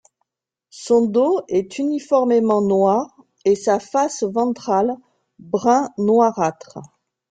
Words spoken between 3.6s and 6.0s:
face ventrale brun